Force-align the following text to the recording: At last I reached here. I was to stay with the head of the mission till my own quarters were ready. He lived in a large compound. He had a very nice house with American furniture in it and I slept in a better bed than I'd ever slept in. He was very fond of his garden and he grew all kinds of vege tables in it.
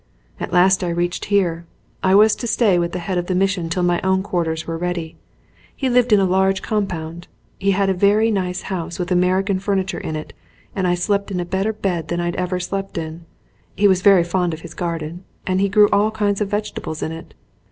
At 0.39 0.51
last 0.51 0.83
I 0.83 0.89
reached 0.89 1.25
here. 1.25 1.67
I 2.01 2.15
was 2.15 2.35
to 2.37 2.47
stay 2.47 2.79
with 2.79 2.91
the 2.91 2.97
head 3.05 3.19
of 3.19 3.27
the 3.27 3.35
mission 3.35 3.69
till 3.69 3.83
my 3.83 4.01
own 4.01 4.23
quarters 4.23 4.65
were 4.65 4.75
ready. 4.75 5.15
He 5.75 5.89
lived 5.91 6.11
in 6.11 6.19
a 6.19 6.25
large 6.25 6.63
compound. 6.63 7.27
He 7.59 7.69
had 7.69 7.87
a 7.87 7.93
very 7.93 8.31
nice 8.31 8.63
house 8.63 8.97
with 8.97 9.11
American 9.11 9.59
furniture 9.59 9.99
in 9.99 10.15
it 10.15 10.33
and 10.75 10.87
I 10.87 10.95
slept 10.95 11.29
in 11.29 11.39
a 11.39 11.45
better 11.45 11.71
bed 11.71 12.07
than 12.07 12.19
I'd 12.19 12.35
ever 12.37 12.59
slept 12.59 12.97
in. 12.97 13.25
He 13.75 13.87
was 13.87 14.01
very 14.01 14.23
fond 14.23 14.55
of 14.55 14.61
his 14.61 14.73
garden 14.73 15.23
and 15.45 15.61
he 15.61 15.69
grew 15.69 15.87
all 15.89 16.09
kinds 16.09 16.41
of 16.41 16.49
vege 16.49 16.73
tables 16.73 17.03
in 17.03 17.11
it. 17.11 17.35